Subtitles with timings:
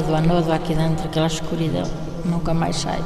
[0.00, 1.84] Anodo, anodo aqui dentro, aquela escuridão.
[2.24, 2.98] Nunca mais sai.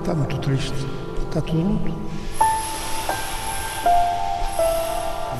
[0.00, 0.74] Está muito triste.
[1.28, 1.94] Está tudo luto.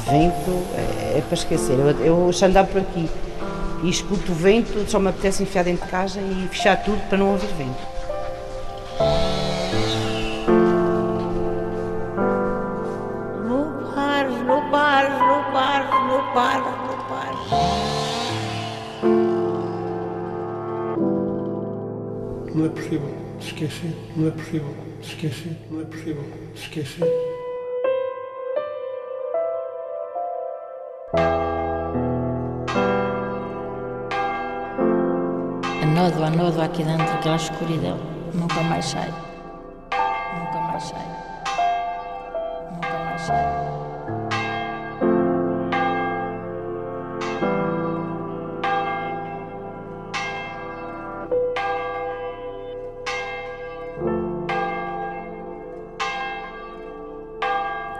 [0.08, 1.76] Vento é, é para esquecer.
[1.76, 3.10] Eu, eu se andar por aqui
[3.82, 7.18] e escuto o vento, só me apetece enfiar dentro de casa e fechar tudo para
[7.18, 7.97] não ouvir vento.
[22.54, 23.94] Não é possível esquecer.
[24.16, 25.56] Não é possível esquecer.
[25.70, 27.08] Não é possível esquecer.
[35.82, 37.98] Anodo, anodo aqui dentro, aquela escuridão.
[38.34, 39.12] Nunca mais sai.
[40.38, 41.06] Nunca mais sai.
[42.72, 43.87] Nunca mais sai.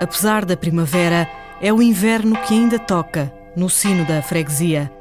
[0.01, 1.29] Apesar da primavera,
[1.61, 4.93] é o inverno que ainda toca no sino da freguesia.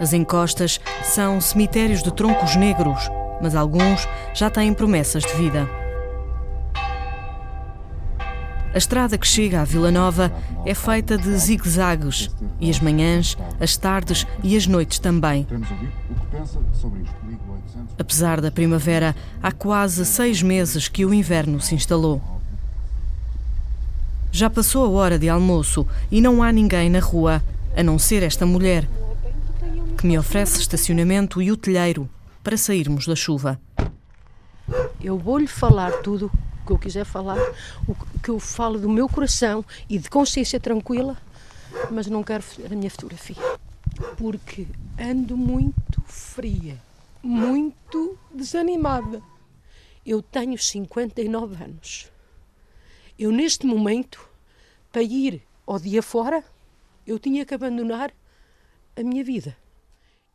[0.00, 5.68] As encostas são cemitérios de troncos negros, mas alguns já têm promessas de vida.
[8.74, 10.32] A estrada que chega à Vila Nova
[10.64, 15.46] é feita de zigue-zagues e as manhãs, as tardes e as noites também.
[17.96, 22.20] Apesar da primavera, há quase seis meses que o inverno se instalou.
[24.34, 27.40] Já passou a hora de almoço e não há ninguém na rua,
[27.76, 28.84] a não ser esta mulher,
[29.96, 32.10] que me oferece estacionamento e o telheiro
[32.42, 33.60] para sairmos da chuva.
[35.00, 37.38] Eu vou-lhe falar tudo o que eu quiser falar,
[37.86, 41.16] o que eu falo do meu coração e de consciência tranquila,
[41.88, 43.36] mas não quero a minha fotografia.
[44.16, 44.66] Porque
[44.98, 46.76] ando muito fria,
[47.22, 49.22] muito desanimada.
[50.04, 52.12] Eu tenho 59 anos.
[53.18, 54.28] Eu, neste momento,
[54.90, 56.44] para ir ao dia fora,
[57.06, 58.12] eu tinha que abandonar
[58.96, 59.56] a minha vida.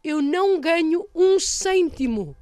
[0.04, 2.36] Eu não ganho um cêntimo.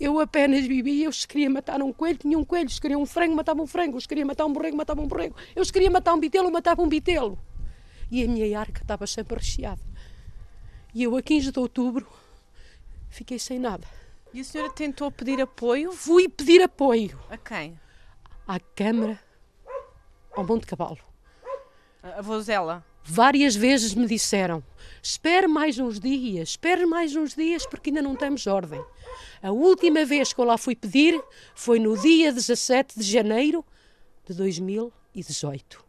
[0.00, 3.06] Eu apenas vivia, eu se queria matar um coelho, tinha um coelho, se queria um
[3.06, 5.90] frango, matava um frango, se queria matar um borrego, matava um borrego, eu se queria
[5.90, 7.38] matar um bitelo, matava um bitelo.
[8.10, 9.80] E a minha arca estava sempre recheada.
[10.92, 12.06] E eu, a 15 de outubro,
[13.08, 13.86] fiquei sem nada.
[14.32, 15.92] E a senhora tentou pedir apoio?
[15.92, 17.78] Fui pedir apoio A quem?
[18.46, 19.18] À Câmara,
[20.32, 20.98] ao Monte Cavalo.
[22.02, 22.84] A vozela.
[23.02, 24.62] Várias vezes me disseram:
[25.02, 28.82] espere mais uns dias, espere mais uns dias, porque ainda não temos ordem.
[29.42, 31.22] A última vez que eu lá fui pedir
[31.54, 33.64] foi no dia 17 de janeiro
[34.26, 35.84] de 2018,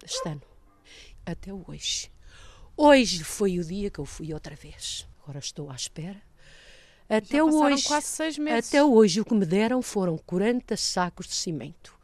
[0.00, 0.42] deste ano.
[1.26, 2.10] Até hoje.
[2.76, 5.08] Hoje foi o dia que eu fui outra vez.
[5.22, 6.27] Agora estou à espera.
[7.08, 7.88] Até hoje.
[8.58, 11.96] Até hoje o que me deram foram 40 sacos de cimento.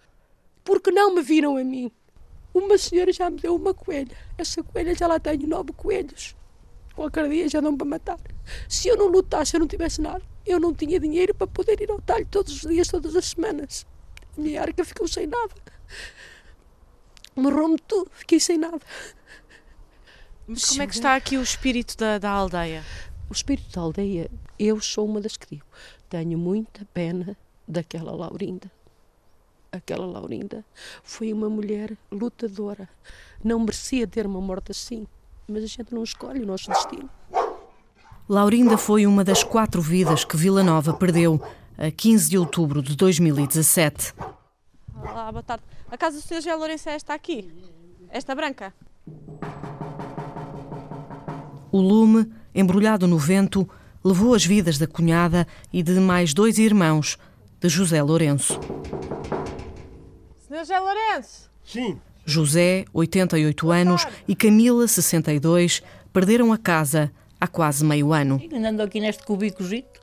[0.64, 1.92] Porque não me viram a mim.
[2.54, 4.16] Uma senhora já me deu uma coelha.
[4.38, 6.34] Essa coelha já lá tenho nove coelhos.
[6.94, 8.18] Qualquer dia já dão para matar.
[8.68, 10.22] Se eu não lutasse, eu não tivesse nada.
[10.46, 13.84] Eu não tinha dinheiro para poder ir ao talho todos os dias, todas as semanas.
[14.38, 15.54] A minha arca ficou sem nada.
[17.34, 18.80] Morrou-me tudo, fiquei sem nada.
[20.46, 22.84] Mas como é que está aqui o espírito da, da aldeia?
[23.28, 25.66] O espírito da aldeia, eu sou uma das que digo.
[26.08, 27.36] Tenho muita pena
[27.66, 28.70] daquela Laurinda.
[29.72, 30.64] Aquela Laurinda
[31.02, 32.88] foi uma mulher lutadora.
[33.42, 35.06] Não merecia ter uma morte assim.
[35.48, 37.10] Mas a gente não escolhe o nosso destino.
[38.28, 41.42] Laurinda foi uma das quatro vidas que Vila Nova perdeu
[41.76, 44.14] a 15 de outubro de 2017.
[44.96, 45.64] Olá, boa tarde.
[45.90, 46.36] A casa do Sr.
[46.36, 47.52] José Lourenço é esta aqui?
[48.08, 48.72] Esta branca?
[51.74, 53.68] O lume, embrulhado no vento,
[54.04, 57.18] levou as vidas da cunhada e de mais dois irmãos
[57.60, 58.60] de José Lourenço.
[60.46, 60.58] Sr.
[60.58, 61.50] José Lourenço!
[61.64, 62.00] Sim.
[62.24, 65.82] José, 88 anos, e Camila, 62,
[66.12, 67.10] perderam a casa
[67.40, 68.40] há quase meio ano.
[68.40, 70.00] Ainda ando aqui neste cubículozito.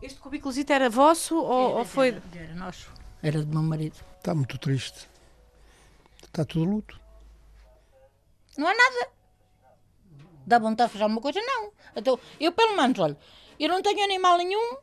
[0.00, 2.16] Este cubículozito era vosso ou, ou foi...
[2.32, 2.92] Era nosso.
[3.20, 3.96] Era do meu marido.
[4.18, 5.08] Está muito triste.
[6.22, 6.96] Está tudo luto.
[8.56, 9.17] Não há nada.
[10.48, 11.40] Dá vontade de fazer alguma coisa?
[11.40, 11.70] Não.
[11.94, 13.16] Então, eu, pelo menos, olha,
[13.60, 14.76] eu não tenho animal nenhum.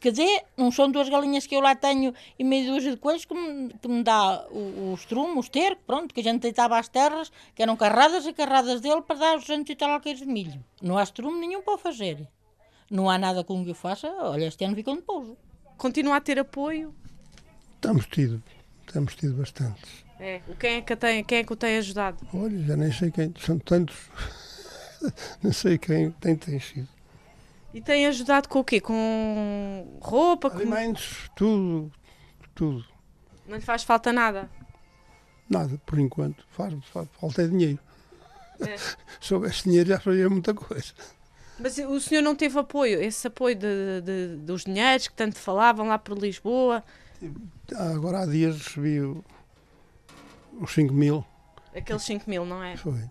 [0.00, 3.26] Quer dizer, não são duas galinhas que eu lá tenho e meio dúzia de coelhos
[3.26, 6.78] que me, que me dá o, o estrumo, o esterco, pronto, que a gente deitava
[6.78, 10.20] às terras, que eram carradas e carradas dele para dar os 200 e tal alqueires
[10.20, 10.64] de milho.
[10.80, 12.26] Não há estrumo nenhum para o fazer.
[12.90, 14.08] Não há nada com que eu faça.
[14.20, 15.36] Olha, este ano ficou de pouso.
[15.76, 16.94] Continua a ter apoio?
[17.74, 18.42] Estamos tido.
[18.90, 20.04] temos tido bastantes.
[20.18, 20.40] É.
[20.58, 22.26] Quem é que, tem, quem é que o tem ajudado?
[22.34, 23.96] Olha, já nem sei quem, são tantos,
[25.42, 26.88] não sei quem tem, tem sido.
[27.72, 28.80] E tem ajudado com o quê?
[28.80, 30.50] Com roupa?
[30.50, 30.58] Com...
[30.58, 31.92] Alimentos, tudo,
[32.54, 32.84] tudo.
[33.46, 34.50] Não lhe faz falta nada?
[35.48, 36.44] Nada, por enquanto.
[36.50, 37.78] Faz, faz falta é dinheiro.
[38.60, 38.76] É.
[39.20, 40.92] Se houvesse dinheiro já fazia muita coisa.
[41.58, 43.00] Mas o senhor não teve apoio?
[43.02, 46.82] Esse apoio de, de- dos dinheiros que tanto falavam lá por Lisboa?
[47.74, 51.24] Ah, Agora há dias recebi os 5 mil.
[51.76, 52.76] Aqueles 5 mil, não é?
[52.76, 53.04] Foi.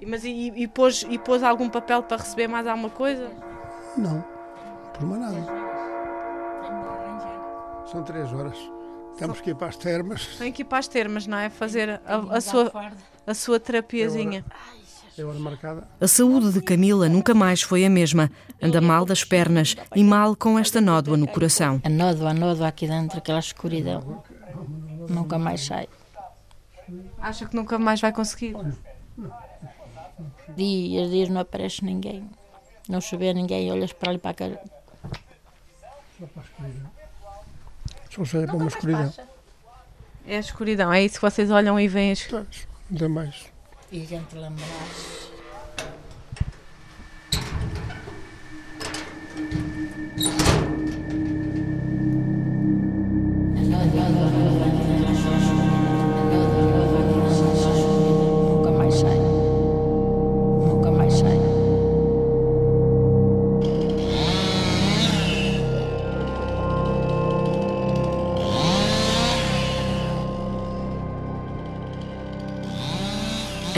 [0.00, 3.30] E- Mas e, e, pôs, e pôs algum papel para receber mais alguma coisa?
[3.96, 4.24] Não,
[4.94, 5.46] por mais nada.
[7.90, 8.56] São três horas.
[9.18, 10.36] Temos que ir para as termas.
[10.38, 11.50] Tem que ir para as termas, não é?
[11.50, 12.72] Fazer a, a sua,
[13.26, 14.44] a sua terapiazinha.
[15.18, 15.86] É hora marcada.
[16.00, 18.30] A saúde de Camila nunca mais foi a mesma.
[18.62, 21.80] Anda mal das pernas e mal com esta nódoa no coração.
[21.84, 24.22] A nódoa, a nódoa aqui dentro, aquela escuridão.
[25.08, 25.88] Nunca mais sai.
[27.18, 28.54] Acha que nunca mais vai conseguir?
[30.56, 32.28] Dias, dias não aparece ninguém.
[32.88, 34.46] Não se vê ninguém, olhas para ali para cá.
[38.10, 39.12] Só seja para uma escuridão.
[40.26, 42.12] É a escuridão, é isso que vocês olham e veem.
[42.12, 43.46] as- Pois, Ainda mais.
[43.92, 45.30] E a gente lembrar-se.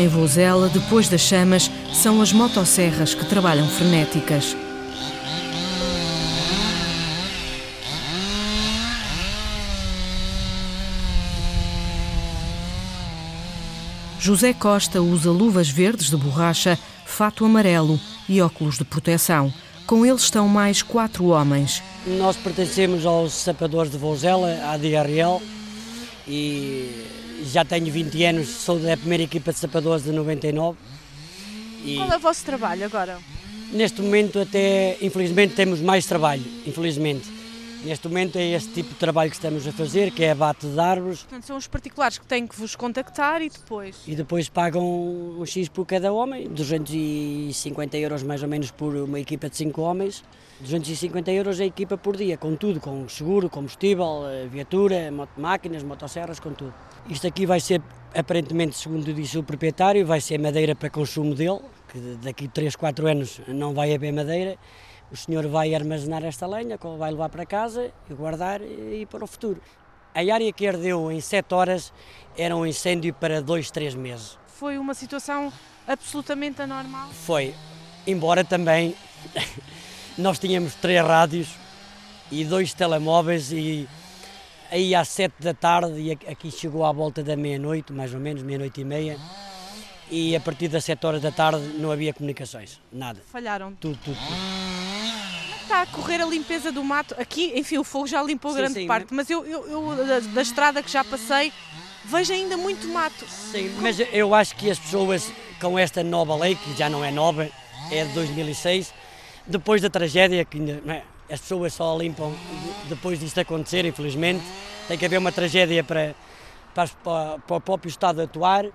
[0.03, 4.57] Em Vozela, depois das chamas, são as motosserras que trabalham frenéticas.
[14.19, 16.77] José Costa usa luvas verdes de borracha,
[17.07, 19.55] fato amarelo e óculos de proteção.
[19.87, 21.81] Com ele estão mais quatro homens.
[22.05, 25.41] Nós pertencemos aos sapadores de Vouzela, à DRL,
[26.27, 30.79] e já tenho 20 anos, sou da primeira equipa de sapadores de 99.
[31.85, 33.19] E Qual é o vosso trabalho agora?
[33.73, 37.27] neste momento até, infelizmente, temos mais trabalho, infelizmente.
[37.85, 40.79] Neste momento é este tipo de trabalho que estamos a fazer, que é abate de
[40.79, 43.97] árvores, Portanto, são os particulares que têm que vos contactar e depois.
[44.07, 49.19] e depois pagam um X por cada homem, 250 euros mais ou menos por uma
[49.19, 50.23] equipa de 5 homens,
[50.61, 56.39] 250 euros a equipa por dia, com tudo, com seguro, combustível, eh, viatura, máquinas, motosserras,
[56.39, 56.73] com tudo.
[57.11, 57.83] Isto aqui vai ser,
[58.15, 61.59] aparentemente, segundo disse o proprietário, vai ser madeira para consumo dele,
[61.93, 64.57] que daqui a 3, 4 anos não vai haver madeira,
[65.13, 69.27] o senhor vai armazenar esta lenha, vai levar para casa e guardar e, para o
[69.27, 69.61] futuro.
[70.15, 71.93] A área que ardeu em 7 horas
[72.37, 74.39] era um incêndio para 2, 3 meses.
[74.47, 75.53] Foi uma situação
[75.87, 77.11] absolutamente anormal.
[77.11, 77.55] Foi,
[78.07, 78.95] embora também
[80.17, 81.49] nós tínhamos três rádios
[82.31, 83.87] e dois telemóveis e
[84.71, 88.43] aí às sete da tarde e aqui chegou à volta da meia-noite, mais ou menos,
[88.43, 89.19] meia-noite e meia,
[90.13, 93.19] e a partir das sete horas da tarde não havia comunicações, nada.
[93.33, 93.73] Falharam.
[93.81, 95.63] Tudo, tudo, tudo.
[95.63, 97.15] Está a correr a limpeza do mato.
[97.19, 100.21] Aqui, enfim, o fogo já limpou Sim, grande sim, parte, mas eu, eu, eu, da,
[100.21, 101.51] da estrada que já passei,
[102.05, 103.25] vejo ainda muito mato.
[103.27, 107.11] Sim, mas eu acho que as pessoas com esta nova lei, que já não é
[107.11, 107.49] nova,
[107.91, 108.93] é de 2006,
[109.47, 111.03] depois da tragédia, que é,
[111.33, 114.45] as pessoas só limpam de- depois disto acontecer, infelizmente,
[114.89, 116.15] tem que haver uma tragédia para,
[116.75, 118.67] para- para o próprio Estado atuar,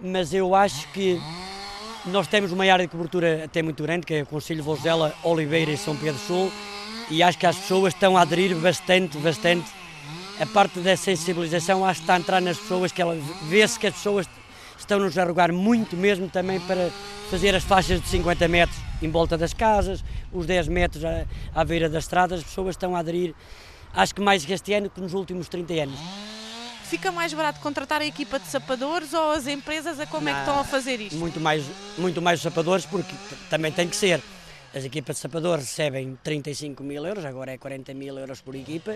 [0.00, 1.20] mas eu acho que
[2.06, 5.70] nós temos uma área de cobertura até muito grande, que é o Conselho Vozela, Oliveira
[5.70, 6.52] e São Pedro Sul,
[7.10, 9.70] e acho que as pessoas estão a aderir bastante, bastante.
[10.40, 13.16] A parte da sensibilização acho que está a entrar nas pessoas, que ela
[13.48, 14.26] vê-se que as pessoas
[14.78, 16.90] estão-nos a rogar muito mesmo também para
[17.30, 21.64] fazer as faixas de 50 metros em volta das casas, os 10 metros à, à
[21.64, 23.34] beira das estradas, as pessoas estão a aderir,
[23.94, 25.98] acho que mais este ano que nos últimos 30 anos.
[26.92, 30.38] Fica mais barato contratar a equipa de sapadores ou as empresas a como é que
[30.40, 31.16] estão a fazer isto?
[31.16, 31.64] Muito mais,
[31.96, 33.14] muito mais os sapadores, porque
[33.48, 34.22] também tem que ser.
[34.74, 38.94] As equipas de sapadores recebem 35 mil euros, agora é 40 mil euros por equipa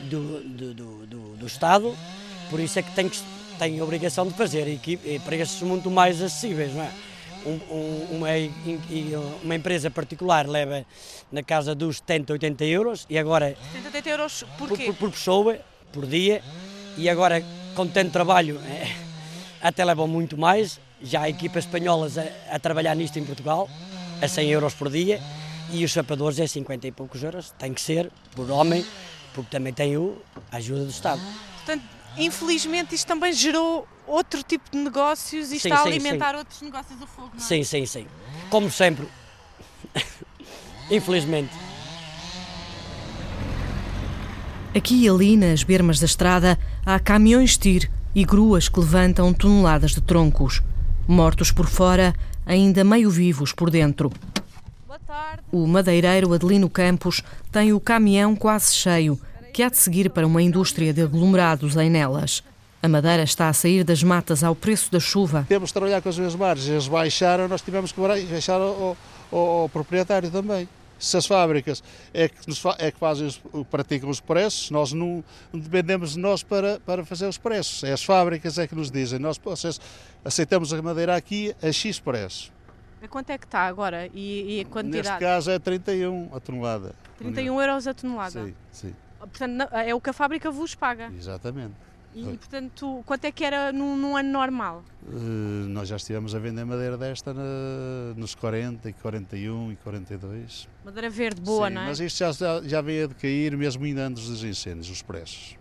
[0.00, 1.96] do, do, do, do- do Estado,
[2.50, 3.20] por isso é que tem, que,
[3.60, 6.90] tem a obrigação de fazer equipe, e preços muito mais acessíveis, não é?
[7.46, 8.28] Um- um- uma,
[9.44, 10.84] uma empresa particular leva
[11.30, 15.58] na casa dos 70, 80 euros e agora 70 euros por por- por pessoa,
[15.92, 16.42] por dia,
[17.00, 17.42] e agora
[17.74, 18.94] com tanto trabalho eh,
[19.62, 20.78] até levam muito mais.
[21.02, 23.70] Já há equipas espanholas a, a trabalhar nisto em Portugal,
[24.20, 25.18] a 100 euros por dia,
[25.72, 28.84] e os sapadores é 50 e poucos euros, tem que ser, por homem,
[29.32, 30.20] porque também tem o,
[30.52, 31.22] a ajuda do Estado.
[31.56, 31.82] Portanto,
[32.18, 36.60] infelizmente isto também gerou outro tipo de negócios e Sim, está a sim, alimentar outros
[36.60, 37.48] negócios do fogo, não é?
[37.48, 38.06] Sim, sim, sim.
[38.50, 39.08] Como sempre.
[40.90, 41.69] Infelizmente.
[44.72, 49.90] Aqui e ali, nas bermas da estrada, há caminhões TIR e gruas que levantam toneladas
[49.90, 50.62] de troncos.
[51.08, 52.14] Mortos por fora,
[52.46, 54.12] ainda meio vivos por dentro.
[54.86, 55.42] Boa tarde.
[55.50, 59.18] O madeireiro Adelino Campos tem o caminhão quase cheio,
[59.52, 62.44] que há de seguir para uma indústria de aglomerados em Nelas.
[62.80, 65.44] A madeira está a sair das matas ao preço da chuva.
[65.48, 66.68] Temos de trabalhar com as minhas margens.
[66.68, 68.96] Eles baixaram, nós tivemos que baixar ao,
[69.32, 70.68] ao, ao proprietário também.
[71.00, 73.40] Se as fábricas é que, nos é que fazem os,
[73.70, 77.82] praticam os preços, nós não dependemos de nós para, para fazer os preços.
[77.82, 79.80] É as fábricas é que nos dizem, nós vocês,
[80.24, 82.52] aceitamos a madeira aqui a X preço.
[83.02, 85.08] A quanto é que está agora e, e a quantidade?
[85.08, 86.94] Neste caso é 31 a tonelada.
[87.16, 88.44] 31 euros a tonelada.
[88.44, 91.10] Sim, sim, Portanto, é o que a fábrica vos paga.
[91.16, 91.74] exatamente.
[92.12, 94.82] E, portanto, quanto é que era num, num ano normal?
[95.06, 95.12] Eh,
[95.68, 100.68] nós já estivemos a vender madeira desta na- nos 40, e 41 e 42.
[100.84, 101.86] Madeira verde boa, Sim, não é?
[101.86, 105.56] Mas isto já, já, já veio a decair mesmo ainda antes dos incêndios, os preços.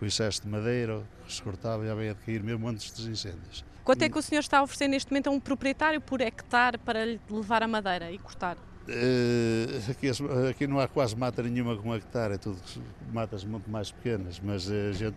[0.00, 3.64] O excesso de madeira que se cortava já veio a decair mesmo antes dos incêndios.
[3.84, 6.78] Quanto é que o senhor está a oferecer neste momento a um proprietário por hectare
[6.78, 8.56] para lhe levar a madeira e cortar?
[8.88, 10.10] Eh, aqui,
[10.50, 12.58] aqui não há quase mata nenhuma com hectare, é tudo
[13.12, 15.16] matas muito mais pequenas, mas eh, a gente,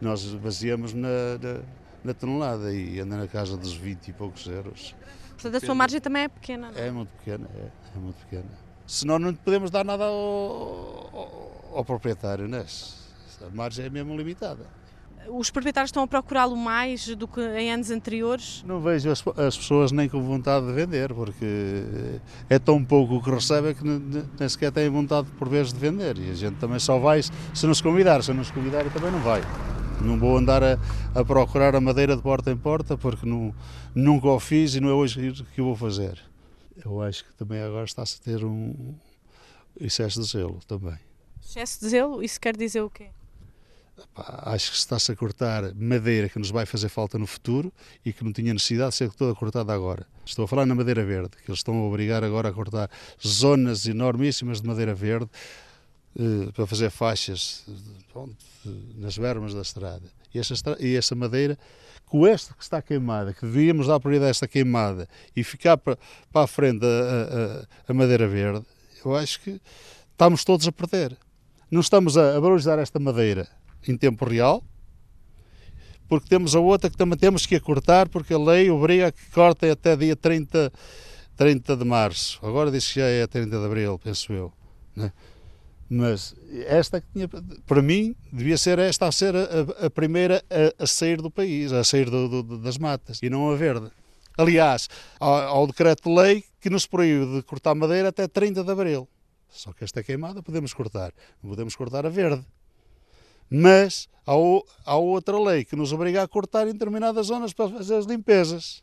[0.00, 1.08] nós baseamos na,
[1.40, 1.60] na,
[2.02, 4.94] na tonelada e anda na casa dos 20 e poucos euros.
[5.32, 6.86] Portanto, a sua margem também é pequena, não é?
[6.86, 8.48] É muito pequena, é, é muito pequena.
[8.86, 12.64] Senão não podemos dar nada ao, ao, ao proprietário, né?
[13.42, 14.66] A margem é mesmo limitada.
[15.28, 18.62] Os proprietários estão a procurá-lo mais do que em anos anteriores?
[18.66, 21.44] Não vejo as, as pessoas nem com vontade de vender, porque
[22.48, 25.72] é tão pouco o que recebem que ne- ne- nem sequer têm vontade por vezes
[25.72, 26.18] de vender.
[26.18, 29.20] E a gente também só vai se nos convidar, se não nos convidar também não
[29.20, 29.40] vai.
[30.00, 30.78] Não vou andar a,
[31.14, 33.54] a procurar a madeira de porta em porta, porque não,
[33.94, 36.18] nunca o fiz e não é hoje que o vou fazer.
[36.84, 38.94] Eu acho que também agora está-se a ter um
[39.80, 40.98] excesso de zelo também.
[41.42, 42.22] Excesso de zelo?
[42.22, 43.08] Isso quer dizer o quê?
[44.16, 47.72] Acho que se está-se a cortar madeira que nos vai fazer falta no futuro
[48.04, 50.06] e que não tinha necessidade de ser toda cortada agora.
[50.24, 52.90] Estou a falar na madeira verde, que eles estão a obrigar agora a cortar
[53.24, 55.28] zonas enormíssimas de madeira verde
[56.18, 57.64] eh, para fazer faixas
[58.96, 60.02] nas bermas da estrada.
[60.32, 61.56] E essa, e essa madeira,
[62.06, 65.96] com esta que está queimada, que devíamos dar prioridade a esta queimada e ficar para,
[66.32, 68.64] para a frente a, a- a- a madeira verde,
[69.04, 69.60] eu acho que
[70.12, 71.16] estamos todos a perder.
[71.70, 73.48] Não estamos a, a valorizar esta madeira
[73.92, 74.62] em tempo real,
[76.08, 79.30] porque temos a outra que também temos que cortar, porque a lei obriga a que
[79.30, 80.70] cortem até dia 30,
[81.36, 82.38] 30 de março.
[82.44, 84.52] Agora diz que já é 30 de abril, penso eu.
[84.94, 85.12] né?
[85.88, 86.34] Mas
[86.66, 87.28] esta que tinha,
[87.66, 90.42] para mim, devia ser esta a ser a, a- primeira
[90.78, 93.90] a, a sair do país, a sair do- do- das matas, e não a verde.
[94.36, 94.88] Aliás,
[95.20, 99.08] há, há o decreto-lei que nos proíbe de cortar madeira até 30 de abril.
[99.50, 101.12] Só que esta queimada, podemos cortar.
[101.42, 102.44] Não podemos cortar a verde.
[103.50, 107.70] Mas há, o- há outra lei que nos obriga a cortar em determinadas zonas para
[107.70, 108.82] fazer as limpezas.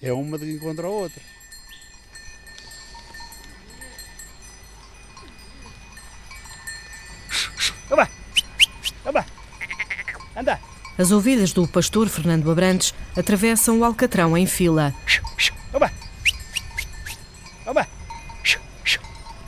[0.00, 1.20] É uma de encontra a outra.
[10.36, 10.60] Anda!
[10.96, 14.94] As ovelhas do pastor Fernando Abrantes atravessam o Alcatrão em fila.
[15.72, 15.90] Oba!
[17.66, 17.86] Oba!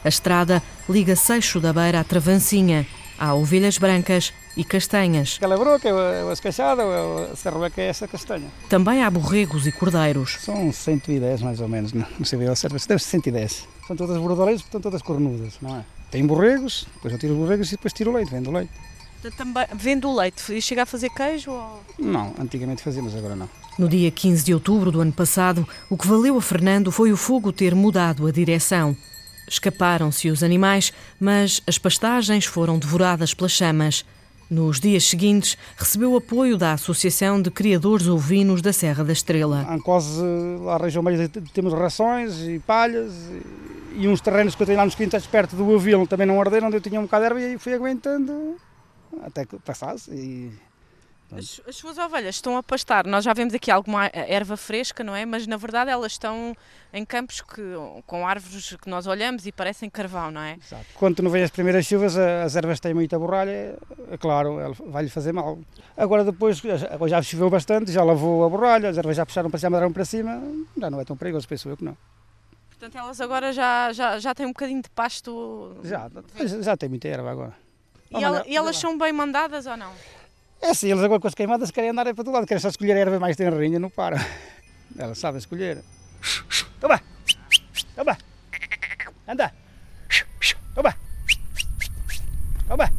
[0.05, 2.87] A estrada liga Seixo da Beira à Travancinha.
[3.21, 5.35] Há ovelhas brancas e castanhas.
[5.37, 8.49] Aquela broca, o escachado, é o cerveca é essa castanha.
[8.71, 10.39] Também há borregos e cordeiros.
[10.41, 13.69] São 110 mais ou menos, não, não sei bem ao certo, mas deve ser 110.
[13.87, 15.85] São todas bordaleiras, portanto todas cornudas, não é?
[16.11, 18.73] Tem borregos, depois eu tiro os borregos e depois tiro o leite, vendo o leite.
[19.37, 21.51] Também, vende o leite e chega a fazer queijo?
[21.51, 21.83] Ou...
[21.99, 23.51] Não, antigamente fazíamos, agora não.
[23.79, 27.19] No dia 15 de outubro do ano passado, o que valeu a Fernando foi o
[27.19, 28.97] fogo ter mudado a direção.
[29.51, 34.05] Escaparam-se os animais, mas as pastagens foram devoradas pelas chamas.
[34.49, 39.67] Nos dias seguintes, recebeu apoio da Associação de Criadores Ovinos da Serra da Estrela.
[39.85, 40.23] Quase
[40.61, 43.13] lá região meio temos rações e palhas
[43.97, 46.69] e, uns terrenos que eu tenho lá nos quintais perto do Avil também não arderam,
[46.69, 48.57] onde eu tinha um bocado de erva e fui aguentando
[49.23, 50.53] até que passasse e
[51.37, 53.07] As, as suas ovelhas estão a pastar.
[53.07, 55.25] Nós já vemos aqui alguma erva fresca, não é?
[55.25, 56.57] Mas na verdade elas estão
[56.93, 57.63] em campos que,
[58.07, 60.57] com árvores que nós olhamos e parecem carvão, não é?
[60.65, 60.85] Exato.
[60.95, 63.79] Quando não vem as primeiras chuvas, as ervas têm muita borralha,
[64.11, 65.59] é claro, vai-lhe fazer mal.
[65.97, 66.61] Agora depois,
[67.09, 70.43] já choveu bastante, já lavou a borralha, as ervas já puxaram para cima, para cima,
[70.77, 71.97] já não é tão perigoso, penso eu que não.
[72.71, 75.77] Portanto, elas agora já, já, já têm um bocadinho de pasto.
[75.85, 76.09] Já,
[76.63, 77.53] já tem muita erva agora.
[78.11, 79.93] E, ela- e elas são bem mandadas ou não?
[80.63, 82.93] É assim, eles agora com as queimadas querem andar para todo lado, querem só escolher
[82.93, 84.17] a erva mais tenrinha, não para.
[84.99, 85.83] Ela sabe escolher.
[86.79, 87.01] Toma!
[87.97, 88.19] Toma!
[89.27, 89.53] Anda!
[90.75, 90.95] Toma!
[92.69, 92.91] Toma!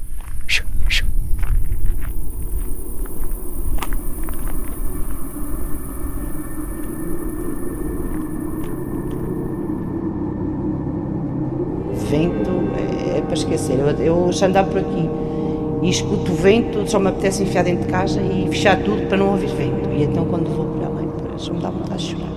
[12.10, 13.80] Vento é, é para esquecer.
[13.80, 15.31] Eu, eu já andava por aqui
[15.82, 19.18] e escuto o vento, só me apetece enfiar dentro de casa e fechar tudo para
[19.18, 19.90] não ouvir vento.
[19.92, 22.32] E então quando vou por além, só me dá vontade de chorar.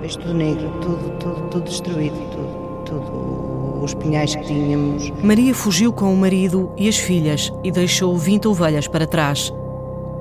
[0.00, 5.10] Vejo tudo negro, tudo, tudo, tudo destruído, tudo, tudo, os pinhais que tínhamos.
[5.22, 9.52] Maria fugiu com o marido e as filhas e deixou 20 ovelhas para trás.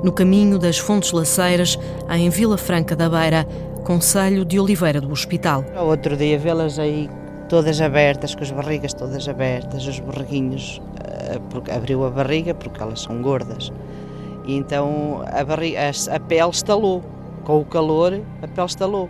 [0.03, 1.77] No caminho das Fontes Laceiras,
[2.09, 3.45] em Vila Franca da Beira,
[3.83, 5.65] Conselho de Oliveira do Hospital.
[5.75, 7.09] Outro dia vê-las aí
[7.49, 10.79] todas abertas, com as barrigas todas abertas, os borreguinhos,
[11.49, 13.71] porque abriu a barriga porque elas são gordas.
[14.45, 15.79] E então a, barriga,
[16.11, 17.03] a, pele estalou,
[17.43, 19.09] com o calor a pele estalou.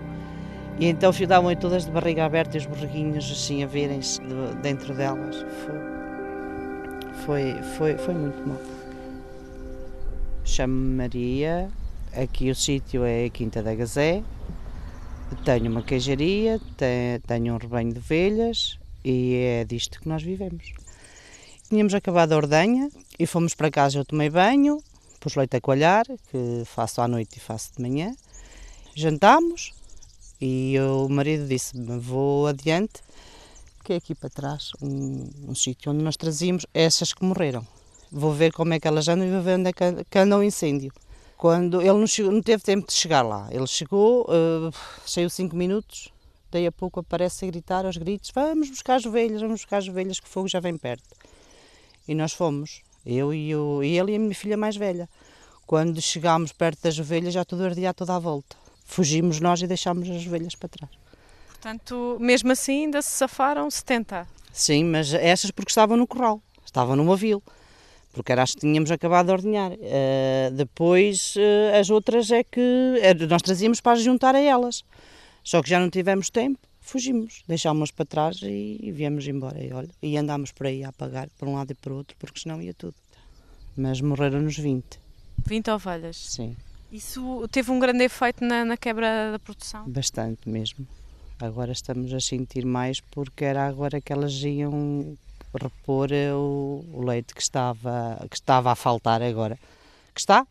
[0.79, 4.93] E então ficavam todas de barriga aberta e os borreguinhos assim a verem-se de, dentro
[4.95, 5.45] delas.
[5.65, 5.75] Foi,
[7.25, 8.57] foi, foi, foi muito mal.
[10.45, 11.69] Chamo-me Maria,
[12.15, 14.23] aqui o sítio é a Quinta da Gazé,
[15.45, 16.59] tenho uma queijaria,
[17.27, 20.73] tenho um rebanho de ovelhas e é disto que nós vivemos.
[21.69, 24.81] Tínhamos acabado a ordenha e fomos para casa, eu tomei banho,
[25.19, 28.15] pus leite a coalhar, que faço à noite e faço de manhã.
[28.95, 29.71] Jantámos
[30.41, 33.03] e o marido disse-me, vou adiante,
[33.83, 37.63] que é aqui para trás, um, um sítio onde nós trazíamos essas que morreram.
[38.11, 39.73] Vou ver como é que elas andam e vou ver onde é
[40.09, 40.91] que anda o incêndio.
[41.37, 44.73] Quando ele não, chegou, não teve tempo de chegar lá, ele chegou, uh,
[45.05, 46.11] saiu cinco minutos,
[46.49, 49.87] daí a pouco aparece a gritar aos gritos: Vamos buscar as ovelhas, vamos buscar as
[49.87, 51.19] ovelhas, que o fogo já vem perto.
[52.09, 55.07] E nós fomos, eu e, eu, e ele e a minha filha mais velha.
[55.67, 58.55] Quando chegámos perto das ovelhas, já tudo ardia toda à volta.
[58.83, 60.91] Fugimos nós e deixámos as ovelhas para trás.
[61.49, 64.27] Portanto, mesmo assim, ainda se safaram 70?
[64.51, 67.43] Sim, mas essas porque estavam no corral, estavam no avil
[68.11, 69.71] porque era as que tínhamos acabado de ordenhar.
[69.73, 74.83] Uh, depois, uh, as outras é que uh, nós trazíamos para juntar a elas.
[75.43, 76.59] Só que já não tivemos tempo,
[76.89, 79.63] fugimos, deixámos para trás e, e viemos embora.
[79.63, 82.39] E, olha, e andámos por aí a apagar, por um lado e por outro, porque
[82.39, 82.95] senão ia tudo.
[83.77, 84.99] Mas morreram-nos 20.
[85.45, 86.17] 20 ovelhas?
[86.17, 86.55] Sim.
[86.91, 89.89] Isso teve um grande efeito na, na quebra da produção?
[89.89, 90.87] Bastante mesmo.
[91.39, 95.17] Agora estamos a sentir mais porque era agora que elas iam
[95.53, 99.57] repor o, o leite que estava, que estava a faltar agora.
[100.13, 100.45] Que está?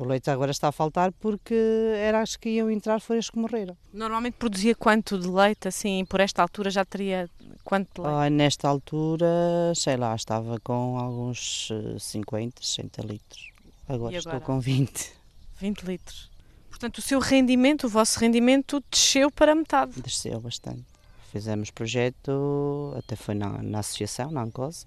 [0.00, 1.54] O leite agora está a faltar porque
[1.94, 3.76] era as que iam entrar foram as que morreram.
[3.92, 7.28] Normalmente produzia quanto de leite, assim, por esta altura já teria
[7.62, 8.16] quanto de leite?
[8.16, 9.26] Ah, nesta altura,
[9.74, 13.50] sei lá, estava com alguns 50, eh, 60 litros.
[13.86, 14.16] Agora, agora?
[14.16, 15.12] estou com 20.
[15.58, 16.30] 20 litros.
[16.70, 20.00] Portanto, o seu rendimento, o vosso rendimento desceu para metade.
[20.00, 20.86] Desceu bastante.
[21.30, 24.86] Fizemos projeto, até foi na, na associação, na ANCOS,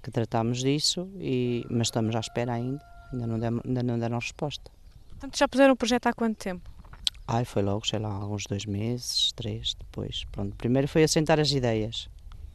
[0.00, 2.80] que tratámos disso, e, mas estamos à espera ainda,
[3.12, 4.70] ainda não, demos, ainda não deram resposta.
[5.10, 6.70] Portanto, já puseram o projeto há quanto tempo?
[7.26, 10.24] Ai, foi logo, sei lá, uns dois meses, três, depois.
[10.32, 12.08] Pronto, primeiro foi assentar as ideias.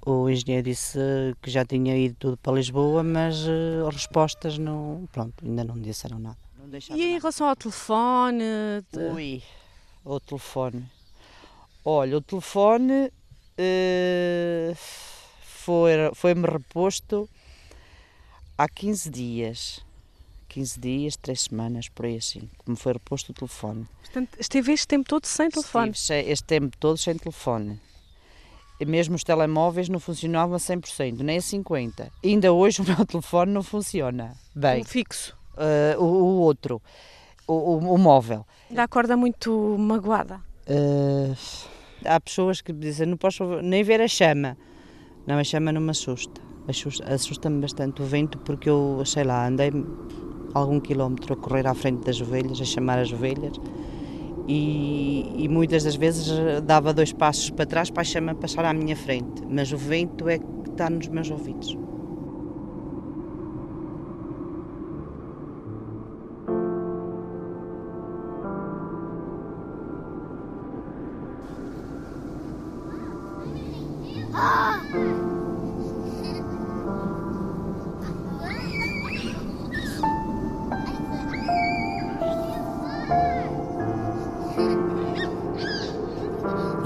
[0.05, 0.99] O engenheiro disse
[1.41, 6.19] que já tinha ido tudo para Lisboa, mas uh, respostas não, pronto, ainda não disseram
[6.19, 6.37] nada.
[6.57, 8.43] Não e em relação ao telefone?
[8.91, 8.99] De...
[9.13, 9.43] Ui,
[10.03, 10.89] o telefone.
[11.85, 13.11] Olha, o telefone
[13.59, 14.75] uh,
[15.41, 17.29] foi-me foi reposto
[18.57, 19.85] há 15 dias.
[20.53, 23.87] 15 dias, 3 semanas, por aí assim, que me foi reposto o telefone.
[24.03, 25.91] Portanto, esteve este tempo todo sem telefone?
[25.91, 27.79] Estive este tempo todo sem telefone.
[28.79, 32.11] E mesmo os telemóveis não funcionavam a 100%, nem a 50%.
[32.23, 34.83] Ainda hoje o meu telefone não funciona bem.
[34.83, 35.35] O fixo?
[35.55, 36.79] Uh, o, o, outro,
[37.47, 38.45] o, o, o móvel.
[38.69, 40.39] Ainda acorda muito magoada?
[40.67, 41.35] Uh,
[42.05, 44.55] há pessoas que dizem não posso nem ver a chama.
[45.25, 46.41] Não, a chama não me assusta.
[47.05, 49.71] Assusta-me bastante o vento porque eu, sei lá, andei
[50.53, 53.59] algum quilómetro a correr à frente das ovelhas, a chamar as ovelhas
[54.47, 56.27] e, e muitas das vezes
[56.63, 60.27] dava dois passos para trás para a chama passar à minha frente, mas o vento
[60.27, 61.77] é que está nos meus ouvidos.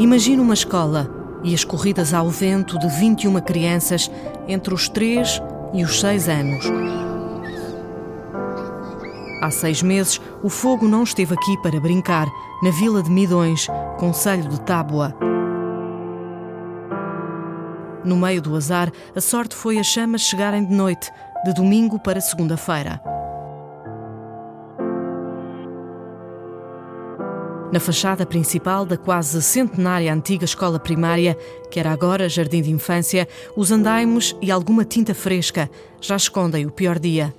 [0.08, 1.12] Imagina uma escola
[1.44, 4.10] e as corridas ao vento de 21 crianças
[4.48, 5.42] entre os 3
[5.74, 6.66] e os 6 anos.
[9.42, 12.26] Há seis meses, o fogo não esteve aqui para brincar,
[12.64, 13.68] na vila de Midões,
[14.00, 15.14] Conselho de Tábua.
[18.06, 21.12] No meio do azar, a sorte foi as chamas chegarem de noite,
[21.44, 23.17] de domingo para segunda-feira.
[27.70, 31.38] Na fachada principal da quase centenária antiga escola primária,
[31.70, 33.28] que era agora jardim de infância,
[33.58, 37.36] os andaimes e alguma tinta fresca já escondem o pior dia.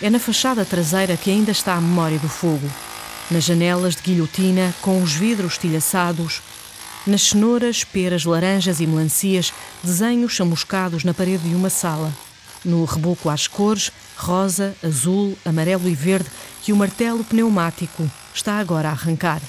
[0.00, 2.68] É na fachada traseira que ainda está a memória do fogo.
[3.30, 6.42] Nas janelas de guilhotina, com os vidros estilhaçados,
[7.06, 12.10] nas cenouras, peras, laranjas e melancias, desenhos chamuscados na parede de uma sala.
[12.64, 16.30] No reboco às cores, rosa, azul, amarelo e verde,
[16.62, 19.40] que o martelo pneumático está agora a arrancar.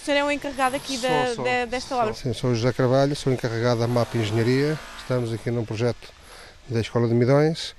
[0.00, 1.44] O senhor é o encarregado aqui da, Sou, sou.
[1.44, 2.14] da- desta obra.
[2.14, 4.78] Sim, sou o José Carvalho, sou encarregado da MAP Engenharia.
[4.98, 6.08] Estamos aqui num projeto
[6.68, 7.74] da Escola de Midões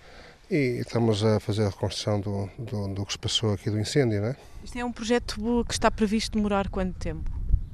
[0.50, 4.22] e estamos a fazer a reconstrução do, do, do que se passou aqui do incêndio.
[4.22, 4.36] Né?
[4.64, 7.30] Isto é um projeto que está previsto demorar quanto tempo?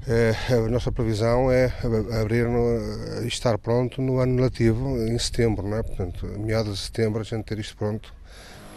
[0.10, 1.74] É, a nossa previsão é
[2.22, 5.68] abrir no, e estar pronto no ano letivo, em setembro.
[5.68, 5.84] Né?
[5.84, 8.14] Portanto, meados de setembro, a gente ter isto pronto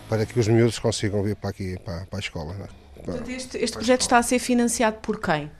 [0.09, 2.53] para que os miúdos consigam vir para aqui, para, para a escola.
[2.55, 2.67] Né?
[3.05, 5.51] Para- este, este projeto está a ser financiado por quem?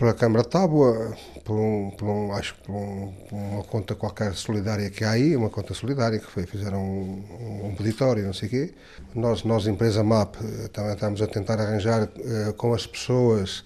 [0.00, 1.14] pela Câmara de Tábua,
[1.44, 5.10] por, um, por, um, acho, que por, um, por uma conta qualquer solidária que há
[5.10, 8.74] aí, uma conta solidária que foi, fizeram um, um peditório, não sei o quê.
[9.14, 13.62] Nós, nós, empresa MAP, eh, também estamos a tentar arranjar eh, com as pessoas,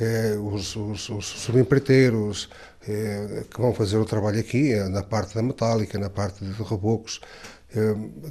[0.00, 2.48] eh, os, os, os subempreiteiros
[2.86, 6.62] eh, que vão fazer o trabalho aqui, eh, na parte da metálica, na parte de
[6.62, 7.20] rebocos,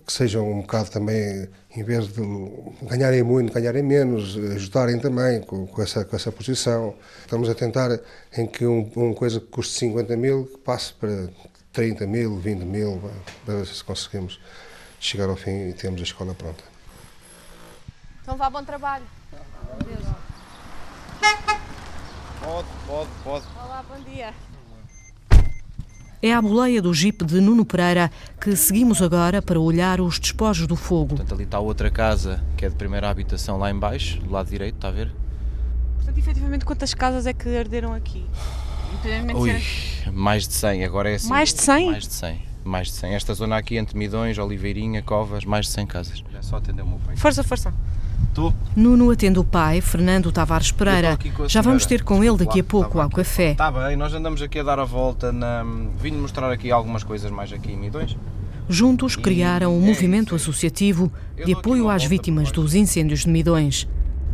[0.05, 2.21] que sejam um bocado também, em vez de
[2.83, 6.95] ganharem muito, ganharem menos, ajudarem também com, com essa, com essa posição.
[7.19, 7.99] Estamos a tentar
[8.37, 11.27] em que um, uma coisa que custe 50 mil que passe para
[11.73, 13.01] 30 mil, 20 mil,
[13.45, 14.39] para ver se conseguimos
[14.97, 16.63] chegar ao fim e temos a escola pronta.
[18.21, 19.03] Então vá, bom trabalho.
[22.41, 23.45] Pode, pode, pode.
[23.55, 24.33] Olá, bom dia.
[26.21, 30.67] É à boleia do jipe de Nuno Pereira que seguimos agora para olhar os despojos
[30.67, 31.15] do fogo.
[31.15, 34.49] Portanto, ali está outra casa que é de primeira habitação lá em baixo, do lado
[34.49, 35.11] direito, está a ver?
[35.95, 38.25] Portanto, efetivamente, quantas casas é que arderam aqui?
[39.35, 39.61] Ui,
[40.11, 41.29] mais de 100, agora é assim.
[41.29, 41.91] Mais de 100?
[41.91, 43.13] Mais de 100, mais de 100.
[43.15, 46.23] Esta zona aqui entre Midões, Oliveirinha, Covas, mais de 100 casas.
[46.31, 47.15] Já só atendeu o meu pai.
[47.15, 47.73] Força, força.
[48.33, 48.53] Tu?
[48.75, 51.17] Nuno atende o pai, Fernando Tavares Pereira.
[51.23, 53.51] Estou Já vamos ter com ele daqui a Lá, pouco estava ao café.
[53.51, 55.63] Está bem, nós andamos aqui a dar a volta na...
[55.97, 58.17] Vim mostrar aqui algumas coisas mais aqui em Midões.
[58.69, 61.11] Juntos criaram um é movimento associativo
[61.45, 63.87] de apoio às vítimas dos incêndios de Midões.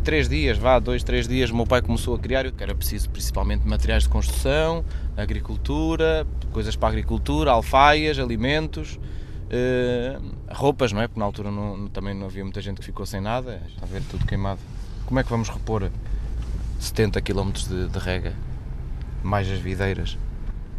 [0.04, 3.10] três dias, vá, dois, três dias, o meu pai começou a criar, que era preciso
[3.10, 4.84] principalmente materiais de construção,
[5.16, 8.98] agricultura, coisas para a agricultura, alfaias, alimentos,
[9.50, 10.18] eh,
[10.50, 11.08] roupas, não é?
[11.08, 13.88] Porque na altura não- também não havia muita gente que ficou sem nada, está a
[13.88, 14.60] ver tudo queimado.
[15.06, 15.90] Como é que vamos repor
[16.78, 18.34] 70 km de, de rega,
[19.22, 20.16] mais as videiras?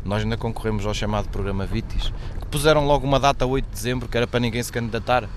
[0.04, 4.08] Nós ainda concorremos ao chamado programa Vitis, que puseram logo uma data 8 de dezembro,
[4.08, 5.30] que era para ninguém se candidatar.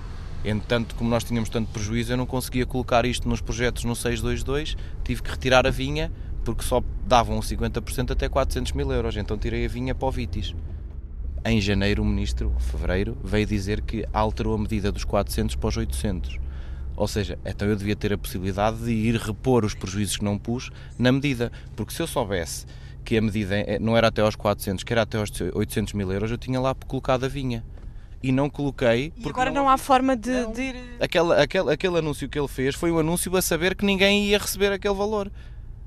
[0.43, 4.75] Entretanto, como nós tínhamos tanto prejuízo, eu não conseguia colocar isto nos projetos no 622,
[5.03, 6.11] tive que retirar a vinha,
[6.43, 10.55] porque só davam 50% até 400 mil euros, então tirei a vinha para o Vitis.
[11.45, 15.77] Em janeiro, o ministro, fevereiro, veio dizer que alterou a medida dos 400 para os
[15.77, 16.39] 800.
[16.97, 20.39] Ou seja, então eu devia ter a possibilidade de ir repor os prejuízos que não
[20.39, 22.65] pus na medida, porque se eu soubesse
[23.03, 26.11] que a medida é- não era até aos 400, que era até aos 800 mil
[26.11, 27.63] euros, eu tinha lá colocado a vinha.
[28.23, 30.75] E não coloquei E agora não há forma de, de ir.
[30.99, 34.39] aquele, aquele, aquele anúncio que ele fez foi um anúncio a saber que ninguém ia
[34.39, 35.31] receber aquele valor.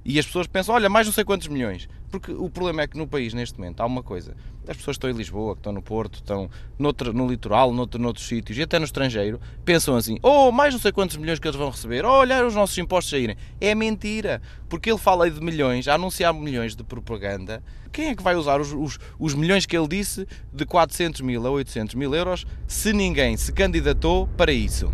[0.04, 1.88] E as pessoas pensam, olha, mais não sei quantos milhões.
[2.10, 4.34] Porque o problema é que no país, neste momento, há uma coisa.
[4.66, 8.26] As pessoas que estão em Lisboa, que estão no Porto, estão no litoral, noutro, noutros
[8.26, 11.58] sítios e até no estrangeiro, pensam assim, oh, mais não sei quantos milhões que eles
[11.58, 12.04] vão receber.
[12.04, 13.36] Oh, olha os nossos impostos a irem.
[13.60, 14.40] É mentira.
[14.68, 17.62] Porque ele fala aí de milhões, a anunciar milhões de propaganda.
[17.92, 21.46] Quem é que vai usar os, os, os milhões que ele disse de 400 mil
[21.46, 24.92] a 800 mil euros se ninguém se candidatou para isso?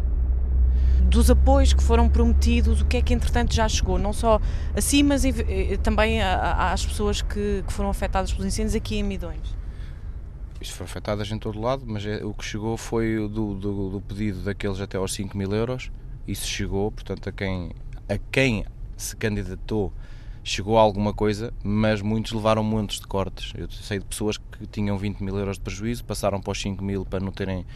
[1.03, 4.41] Dos apoios que foram prometidos, o que é que entretanto já chegou, não só
[4.75, 5.33] a si, mas em-
[5.83, 9.55] também às pessoas que, que foram afetadas pelos incêndios aqui em Midões.
[10.61, 14.01] Isto foi afetado de todo lado, mas é- o que chegou foi do, do, do
[14.01, 15.91] pedido daqueles até aos 5 mil euros.
[16.27, 17.73] Isso chegou, portanto, a quem,
[18.09, 18.65] a quem
[18.97, 19.93] se candidatou
[20.43, 23.53] chegou a alguma coisa, mas muitos levaram montes de cortes.
[23.57, 26.85] Eu sei de pessoas que tinham 20 mil euros de prejuízo, passaram para os 5
[26.85, 27.67] mil para não terem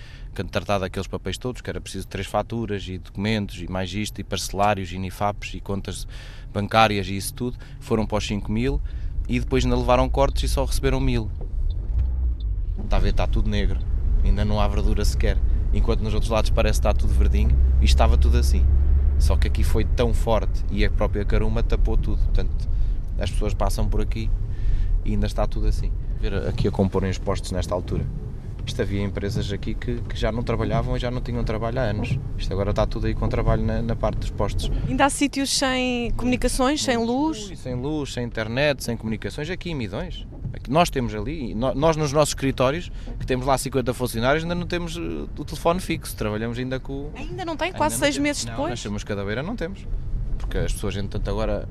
[0.47, 4.25] tratado aqueles papéis todos, que era preciso três faturas e documentos e mais isto, e
[4.25, 6.07] parcelários e NIFAPs e contas
[6.53, 7.57] bancárias e isso tudo.
[7.81, 8.81] Foram para os 5 mil
[9.29, 11.31] e depois ainda levaram cortes e só receberam mil.
[12.83, 13.79] Está a ver, está tudo negro.
[14.25, 15.37] Ainda não há verdura sequer.
[15.73, 18.65] Enquanto nos outros lados parece está tudo verdinho e estava tudo assim.
[19.19, 22.23] Só que aqui foi tão forte e a própria caruma tapou tudo.
[22.23, 22.69] Portanto,
[23.19, 24.31] as pessoas passam por aqui
[25.05, 25.93] e ainda está tudo assim.
[26.21, 28.07] Ver aqui a comporem os postos nesta altura.
[28.69, 31.85] Isto havia empresas aqui que, que já não trabalhavam e já não tinham trabalho há
[31.85, 32.19] anos.
[32.37, 34.71] Isto agora está tudo aí com trabalho na, na parte dos postos.
[34.87, 37.51] Ainda há sítios sem comunicações, sem luz?
[37.57, 40.27] Sem luz, sem internet, sem comunicações, aqui em Midões.
[40.69, 44.67] Nós temos ali, nó- nós nos nossos escritórios, que temos lá 50 funcionários, ainda não
[44.67, 45.01] temos eh,
[45.39, 47.11] o telefone fixo, trabalhamos ainda com.
[47.17, 48.29] Ainda não tem, Ainda quase não seis temos.
[48.29, 48.71] meses Não, depois?
[48.71, 49.87] Nós temos cadeira, não temos.
[50.37, 51.67] Porque as pessoas, entretanto, agora,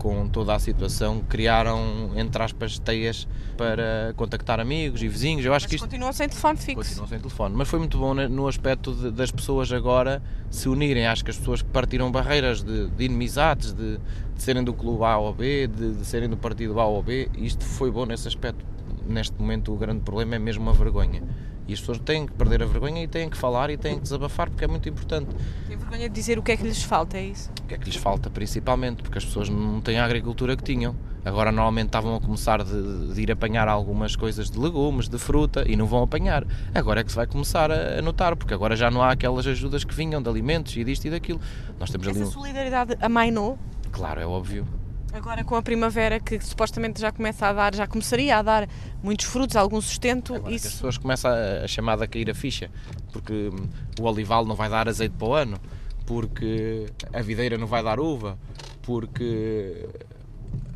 [0.00, 5.44] com toda a situação, criaram, entre aspas, teias para contactar amigos e vizinhos.
[5.44, 6.76] Eu acho Mas que isto continuam sem telefone fixo.
[6.76, 7.54] continuam sem telefone.
[7.54, 11.06] Mas foi muito bom ne- no aspecto de- das pessoas agora se unirem.
[11.06, 15.18] Acho que as pessoas partiram barreiras de, de inimizades, de, de serem do clube A
[15.18, 17.28] ou B, de, de serem do partido A ou B.
[17.36, 18.64] Isto foi bom nesse aspecto.
[19.06, 21.22] Neste momento, o grande problema é mesmo a vergonha.
[21.66, 24.02] E as pessoas têm que perder a vergonha e têm que falar e têm que
[24.02, 25.28] desabafar porque é muito importante.
[25.68, 27.50] Tem vergonha de dizer o que é que lhes falta, é isso?
[27.62, 29.02] O que é que lhes falta principalmente?
[29.02, 30.96] Porque as pessoas não têm a agricultura que tinham.
[31.24, 35.64] Agora normalmente estavam a começar de, de ir apanhar algumas coisas de legumes, de fruta
[35.66, 36.46] e não vão apanhar.
[36.74, 39.46] Agora é que se vai começar a, a notar, porque agora já não há aquelas
[39.46, 41.40] ajudas que vinham de alimentos e disto e daquilo.
[41.78, 42.32] Nós temos ali Essa um...
[42.32, 43.58] solidariedade amainou?
[43.92, 44.66] Claro, é óbvio.
[45.12, 48.68] Agora com a primavera que supostamente já começa a dar, já começaria a dar
[49.02, 52.30] muitos frutos, algum sustento, Agora que as isso pessoas começam a, a chamada a cair
[52.30, 52.70] a ficha,
[53.12, 53.68] porque hum,
[54.00, 55.60] o olival não vai dar azeite para o ano,
[56.06, 58.38] porque a videira não vai dar uva,
[58.82, 59.88] porque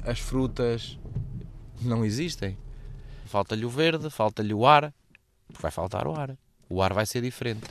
[0.05, 0.99] as frutas
[1.81, 2.57] não existem.
[3.27, 4.93] Falta-lhe o verde, falta-lhe o ar,
[5.47, 6.37] porque vai faltar o ar.
[6.69, 7.65] O ar vai ser diferente.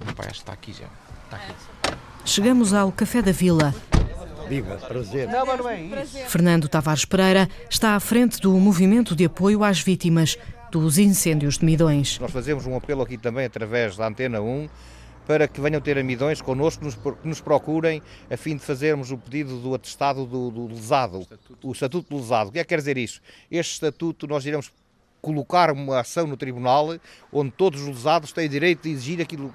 [0.00, 0.88] O meu pai acho que está aqui já.
[1.24, 1.54] Está aqui.
[2.24, 3.74] Chegamos ao Café da Vila.
[4.48, 5.28] Viva, prazer.
[5.28, 6.18] Não, mas não é isso.
[6.28, 10.38] Fernando Tavares Pereira está à frente do movimento de apoio às vítimas
[10.70, 12.18] dos incêndios de Midões.
[12.18, 14.68] Nós fazemos um apelo aqui também através da Antena 1
[15.26, 19.16] para que venham ter amidões connosco, nos, que nos procurem a fim de fazermos o
[19.16, 21.26] pedido do atestado do, do lesado,
[21.62, 22.50] o estatuto do lesado.
[22.50, 23.22] O que é que quer dizer isto?
[23.50, 24.70] Este estatuto nós iremos
[25.22, 26.94] colocar uma ação no tribunal
[27.32, 29.54] onde todos os lesados têm direito de exigir aquilo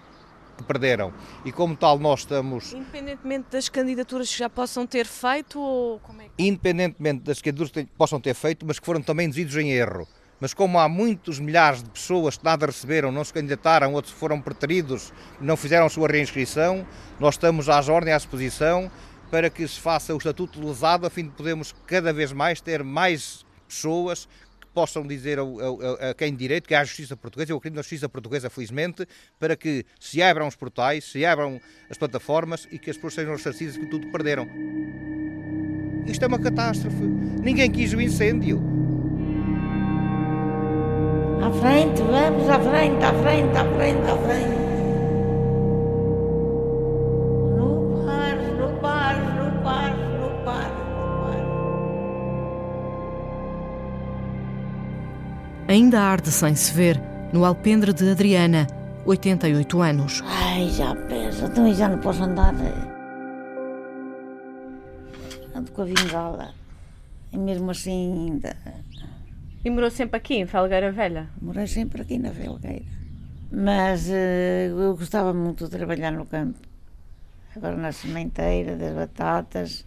[0.59, 1.13] que perderam.
[1.43, 6.21] E como tal nós estamos independentemente das candidaturas que já possam ter feito ou como
[6.21, 6.31] é que...
[6.37, 10.07] independentemente das candidaturas que possam ter feito, mas que foram também induzidos em erro.
[10.39, 14.39] Mas como há muitos milhares de pessoas que nada receberam, não se candidataram, outros foram
[14.39, 16.87] preteridos, não fizeram a sua reinscrição,
[17.19, 18.89] nós estamos às ordens, à disposição,
[19.29, 22.83] para que se faça o estatuto lesado, a fim de podermos cada vez mais ter
[22.83, 24.27] mais pessoas
[24.73, 29.05] possam dizer a, quem direito que há justiça portuguesa, eu acredito na justiça portuguesa, felizmente,
[29.39, 33.33] para que se abram os portais, se abram as plataformas e que as pessoas sejam
[33.33, 34.47] ressarcidas que tudo perderam.
[36.05, 37.03] Isto é uma catástrofe.
[37.41, 38.61] Ninguém quis o incêndio.
[41.41, 44.58] À frente, vamos à frente, à frente, à frente, à frente.
[55.79, 56.99] Ainda arde sem se ver
[57.31, 58.67] no alpendre de Adriana,
[59.05, 60.21] 88 anos.
[60.25, 62.53] Ai, já pesa, então já não posso andar.
[65.55, 66.53] Ando com a bengala.
[67.31, 68.57] E mesmo assim ainda.
[69.63, 71.29] E morou sempre aqui, em Felgueira Velha?
[71.41, 72.83] Morei sempre aqui na Felgueira.
[73.49, 76.59] Mas eh, eu gostava muito de trabalhar no campo.
[77.55, 79.85] Agora na sementeira, das batatas,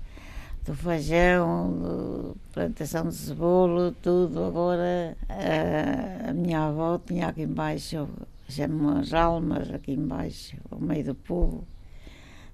[0.64, 4.44] do feijão, da plantação de cebola, tudo.
[4.44, 8.08] Agora eh, a minha avó tinha aqui embaixo,
[8.48, 11.64] chama as almas aqui embaixo, ao meio do povo.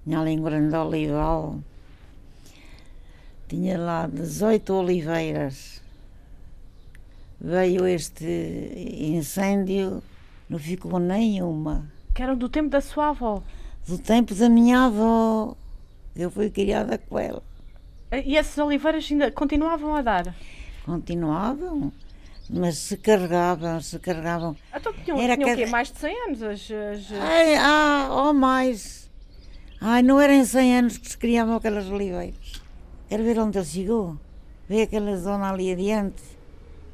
[0.03, 1.59] Tinha ali um grande olival.
[3.47, 5.79] Tinha lá 18 oliveiras
[7.39, 8.25] veio este
[9.15, 10.03] incêndio,
[10.49, 11.89] não ficou nenhuma.
[12.13, 13.41] Que eram do tempo da sua avó.
[13.87, 15.55] Do tempo da minha avó,
[16.15, 17.41] eu fui criada com ela.
[18.11, 20.35] E essas oliveiras ainda continuavam a dar?
[20.85, 21.91] Continuavam,
[22.49, 24.55] mas se carregavam, se carregavam.
[24.75, 25.65] Então tinham, Era tinham o quê?
[25.67, 26.41] Mais de 100 anos?
[26.43, 29.09] As, as- Ai, ah, ou mais.
[29.79, 32.61] Ai, não eram 100 anos que se criavam aquelas oliveiras.
[33.07, 34.17] Quero ver onde ele chegou.
[34.67, 36.21] Vê aquela zona ali adiante.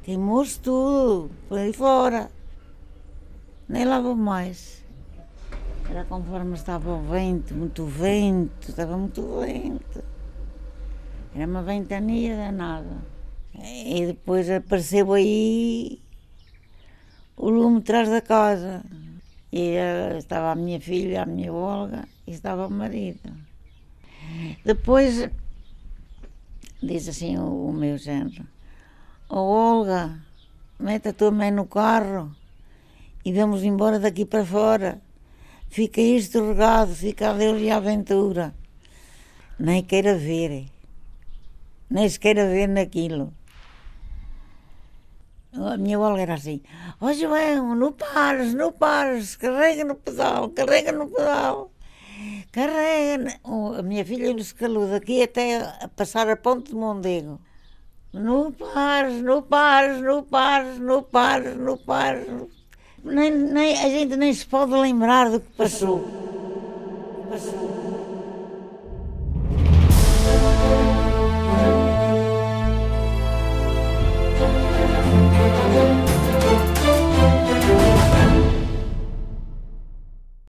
[0.02, 2.30] Queimou-se tudo, por aí fora.
[3.68, 4.84] Nem lá vou mais.
[5.90, 10.04] Era conforme estava o vento, muito vento, estava muito vento.
[11.36, 12.96] Era uma ventania danada.
[13.62, 16.00] E depois apareceu aí
[17.36, 18.82] o lume atrás da casa.
[19.52, 23.30] E eh, estava a minha filha, a minha Olga, e estava o marido.
[24.64, 25.28] Depois
[26.82, 28.46] diz assim o, o meu genro,
[29.28, 30.18] Ó Olga,
[30.80, 32.34] mete a tua mãe no carro
[33.22, 35.02] e vamos embora daqui para fora.
[35.68, 38.54] Fica isto regado, fica a Deus e a aventura.
[39.58, 40.66] Nem queira ver,
[41.90, 43.32] nem se queira ver naquilo.
[45.52, 46.60] A minha Olga era assim:
[47.00, 51.70] Ó oh, João, não pares, não pares, carrega no pedal, carrega no pedal,
[52.52, 53.40] carrega.
[53.78, 57.40] A minha filha nos calou daqui até passar a ponte de Mondego.
[58.12, 62.26] Não pares, não pares, não pares, não pares, não pares.
[63.02, 66.00] Nem, nem, a gente nem se pode lembrar do que passou.
[67.30, 67.75] passou.